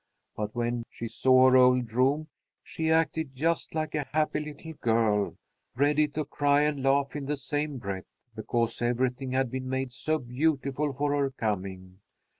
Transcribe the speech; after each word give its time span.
But 0.35 0.55
when 0.55 0.83
she 0.89 1.07
saw 1.07 1.51
her 1.51 1.57
old 1.57 1.93
room, 1.93 2.27
she 2.63 2.89
acted 2.89 3.35
just 3.35 3.75
like 3.75 3.93
a 3.93 4.07
happy 4.11 4.39
little 4.39 4.73
girl, 4.73 5.35
ready 5.75 6.07
to 6.07 6.25
cry 6.25 6.61
and 6.61 6.81
laugh 6.81 7.15
in 7.15 7.27
the 7.27 7.37
same 7.37 7.77
breath 7.77 8.05
because 8.35 8.81
everything 8.81 9.33
had 9.33 9.51
been 9.51 9.69
made 9.69 9.93
so 9.93 10.17
beautiful 10.17 10.91
for 10.93 11.11
her 11.19 11.29
coming. 11.29 11.99